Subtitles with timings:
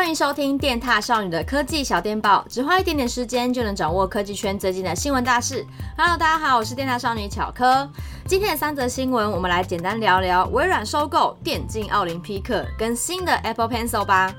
[0.00, 5.62] 欢迎收听电踏少女的科技小电报，只花一点点时间就能掌握科技圈最近的新闻大事。
[5.94, 7.86] Hello，大家好，我是电踏少女巧科。
[8.26, 14.34] 今天的三则新闻，我们来简单聊聊微软收购电竞奥林匹克跟新的 Apple Pencil 吧。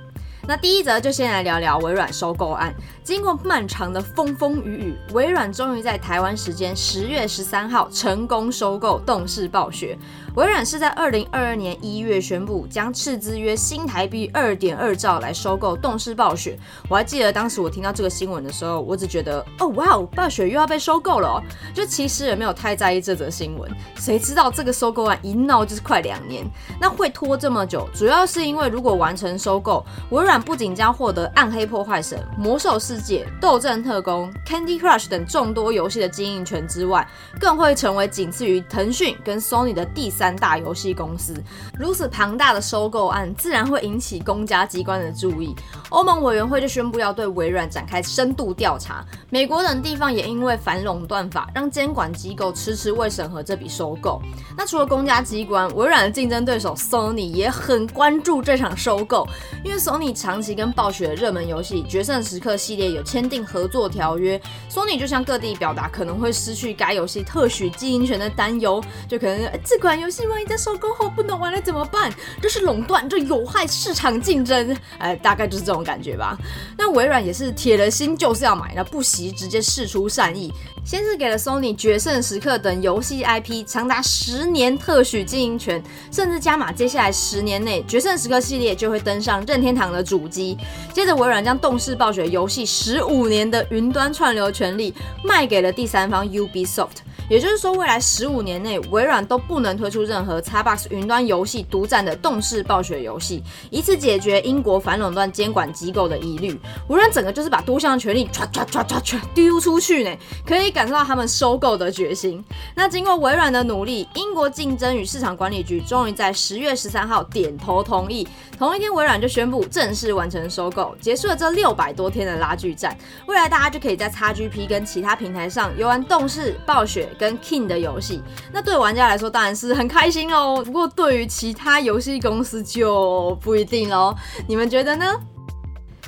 [0.48, 2.74] 那第一则就先来聊聊微软收购案。
[3.04, 9.98] 经过漫长的风风雨雨，微软终于在台湾时间十月十三号成功收购动视暴雪。
[10.36, 16.58] 微软是在二零二二年一月宣布将斥资约新台币二点二兆来收购动视暴雪。
[16.90, 23.70] 我还记得当时我听到这个新闻的时候，我只觉得哦哇哦，暴雪又要被收购了哦，就其实也没有太在意这则新闻。
[23.98, 26.46] 谁知道这个收购案一闹就是快两年，
[26.80, 30.31] 那会拖这么久，主要是因为如果完成收购，微软。
[30.40, 37.08] 不仅将获得《暗黑破坏神》《魔兽世界》《斗阵特工》《Candy Crush》等众多游戏的经营权之外，
[37.40, 41.34] 更会成为仅次于腾讯跟 Sony 的第三大游戏公司。
[41.80, 45.56] 如此庞大的收购案，自然会引起公家机关的注意。
[45.90, 49.04] 欧盟委员会就宣布要对微软展开深度调查。
[49.30, 54.22] 美国等地方也因为反垄断法，让监管机构迟迟未审核这笔收购。
[54.58, 59.28] 那除了公家机关，微软的竞争对手 Sony 也很关注这场收购，
[59.64, 64.40] 因为 Sony 长期跟暴雪的热门游戏《决胜时刻》系列有签订合作条约
[64.70, 68.80] ，Sony 就向各地表达可能会失去该游戏特许经营权的担忧，
[69.10, 72.14] 就可能这款游戏万一在收购后不能玩了怎么办？
[72.40, 76.38] 这是垄断，这有害市场竞争，哎， 大概就是这种感觉吧。
[76.78, 80.54] 那微软也是铁了心就是要买，那不惜直接试出善意，
[80.86, 90.58] 先是给了 Sony《决胜时刻》等游戏 IP 长达十年特许经营权，甚至加码接下来十年内《决胜时刻》系列就会登上任天堂的主机，
[90.92, 94.94] 接着微软将动视暴雪游戏十五年的云端串流权利
[95.24, 96.98] 卖给了第三方 UBsoft。
[97.32, 106.60] 也就是说，未来十五年内，微软都不能推出任何 Xbox 云端游戏独占的动视暴雪游戏，以此解决英国反垄断监管机构的疑虑。
[106.90, 110.14] 微软整个就是把多项权利唰唰唰唰唰丢出去呢，
[110.46, 112.44] 可以感受到他们收购的决心。
[112.76, 118.28] 那经过微软的努力，英国竞争与市场管理局终于在十月十三号点头同意。
[118.60, 122.94] 同一天，微软就宣布正式完成收购，结束了这六百多天的拉锯战。
[123.26, 128.20] 未来大家就可以在 XGP 跟其他平台上游玩动视暴雪跟 King 的游戏，
[128.52, 130.64] 那对玩家来说当然是很开心哦。
[130.66, 134.16] 不过对于其他游戏公司就不一定喽。
[134.48, 135.06] 你们觉得呢？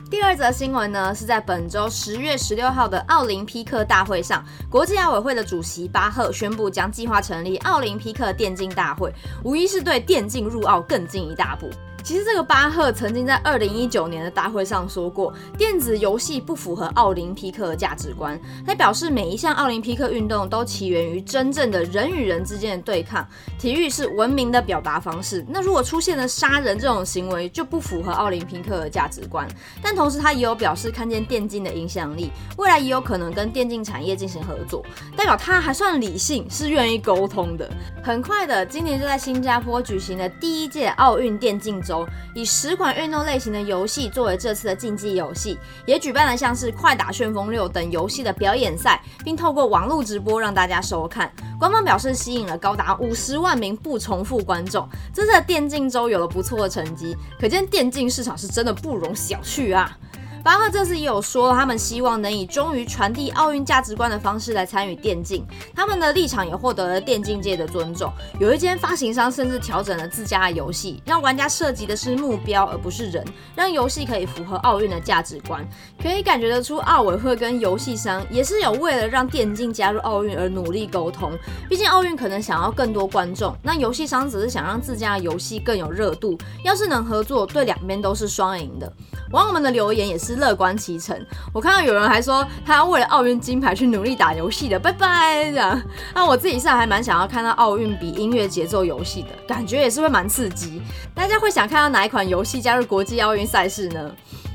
[0.09, 9.13] 第二则新闻呢，是在本周十月十六号的奥林匹克大会上，国际奥委会的主席巴赫宣布将计划成立奥林匹克电竞大会，
[9.43, 11.69] 无疑是对电竞入奥更进一大步。
[12.03, 18.37] 其实这个巴赫曾经在二零一九年的大会上说过，电子游戏不符合奥林匹克的价值观。
[18.67, 23.25] 他表示，每一项奥林匹克运动都起源于真正的人与人之间的对抗，
[23.57, 25.45] 体育是文明的表达方式。
[25.47, 29.47] 那如果出现了杀人这种行为，就不符合奥林匹克的价值观。
[29.81, 34.83] 但同时，他也有表示看见电竞的影响力，未来也有可能跟电竞产业进行合作，
[35.15, 37.69] 代表他还算理性，是愿意沟通的。
[38.03, 41.92] 很快的，今年就在新加坡举行了第一届奥运电竞周。
[42.33, 51.31] 以十款运动类型的游戏作为这次的竞技游戏，也举办了像是《快打旋风六》等游戏的表演赛，并透过网络直播让大家收看。
[51.59, 59.97] 官方表示吸引了高达五十万名不重复观众，这次的电竞周有了不错的成绩，可见电竞市场是真的不容小觑啊！
[60.43, 65.45] 巴赫这次也有说，他们希望能以忠于传递奥运价值观的方式来参与电竞。
[65.73, 68.11] 他们的立场也获得了电竞界的尊重。
[68.41, 75.65] 有一间发行商甚至调整了自家的游戏，让玩家涉及的是目标而不是人，让游戏可以符合奥运的价值观。
[76.01, 81.31] 可以感觉得出，奥委会跟游戏商也是有为了让电竞加入奥运而努力沟通。
[81.69, 86.37] 毕竟奥运可能想要更多观众，那游戏商只是想让自家的游戏更有热度。
[86.65, 88.91] 要是能合作，对两边都是双赢的。
[89.31, 91.19] 网友们的留言也是乐观其成。
[91.53, 95.81] 我看到有人还说他要为了奥运金牌去努力打游戏的，拜拜这样。
[96.13, 100.81] 那我自己是还蛮想要看到奥运比音乐节奏游戏的感觉，也是会蛮刺激。
[101.13, 104.11] 大家会想看到哪一款游戏加入国际奥运赛事呢？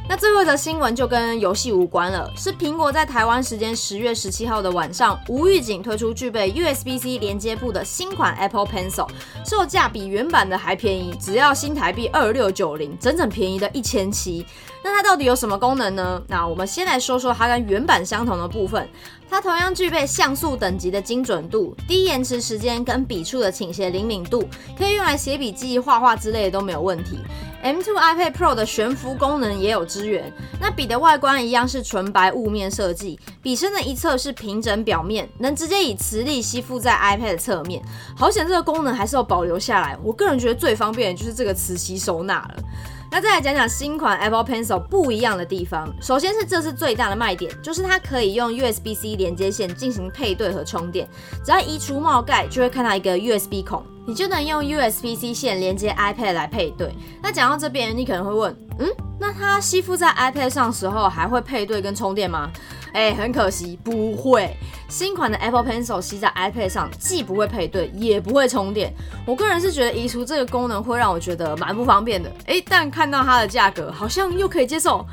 [0.09, 9.07] 那最后的新闻就跟游戏无关了，是苹果在台湾时间十月十七号的晚上无预警推出具备 USB-C 连接部的新款 Apple Pencil，
[9.45, 14.47] 售价比原版的还便宜，只要新台币二六九零，整整便宜的一千七。
[14.83, 16.23] 那它到底有什么功能呢？
[16.27, 18.89] 那我们先来说说它跟原版相同的部分，
[19.29, 27.19] 它同样具备像素等级的精准度、低延迟时间跟笔触的倾斜灵敏度，可以用来写笔记、画画之类的都没有问题。
[27.65, 30.33] M2 iPad Pro 的悬浮功能也有支援。
[30.61, 37.83] 那笔的外观一样是纯白雾面设计，笔身的一侧是平整表面，能直接以磁力吸附在 iPad 的侧面。
[38.17, 39.99] 好险这个功能还是有保留下来。
[40.03, 42.55] 我个人觉得最方便的就是这个磁吸收纳了。
[43.11, 45.91] 那再来讲讲新款 Apple Pencil 不一样的地方。
[46.01, 51.09] 首先是这是最大的卖点，就是它可以用 USB-C 连接线进行配对和充电。
[51.43, 56.91] 只要移除帽盖，就会看到一个 USB 孔，你就能用 USB-C 线连接 iPad 来配对。
[57.23, 58.89] 那讲到这边，你可能会问，嗯，
[59.21, 62.51] 那它吸附在 iPad 上时候还会配对跟充电吗？
[62.95, 64.57] 哎，很可惜，不会。
[64.89, 68.91] 新款的 Apple Pencil 吸在 iPad 上，既不会配对，也不会充电。
[69.27, 72.33] 我个人是觉得移除这个功能会让我觉得蛮不方便的。
[72.47, 75.05] 哎，但看到它的价格，好像又可以接受。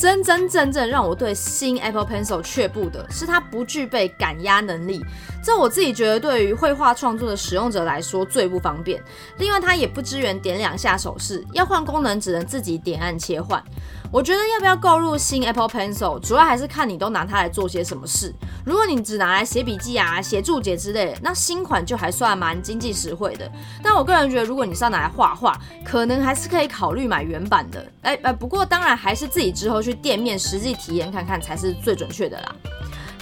[0.00, 5.04] 真真正正让我对新 Apple Pencil 却步的是它不具备感压能力，
[5.44, 8.98] 这我自己觉得对于绘画创作的使用者来说最不方便。
[9.36, 13.62] 另外，它也不支援点两下手势，要换功能只能自己点按切换。
[14.10, 18.34] 我觉得要不要购入新 Apple Pencil，主要还是看你都拿它来做些什么事。
[18.64, 23.48] 如果你只拿来写笔记啊、写注解之类的，那新款就还算蛮经济实惠的。
[23.82, 27.86] 但我个人觉得，如果你是要拿来画画，可能还是可以考虑买原版的。
[28.00, 32.54] 哎哎，不过当然还是自己之后去去店面实际体验看看才是最准确的啦。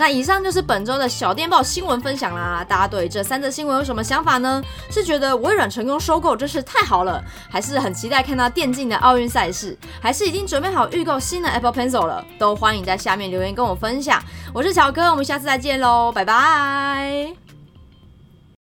[0.01, 4.63] 那以上就是本周的小电报新闻分享啦，大家对这三则新闻有什么想法呢？
[4.91, 7.21] 是觉得微软成功收购真是太好了，
[7.51, 12.25] 还是很期待看到电竞的奥运赛事，还是已经准备好预购新的 Apple Pencil 了？
[12.39, 14.23] 都欢迎在下面留言跟我分享。
[14.55, 17.48] 我是巧科，我们下次再见喽，拜拜。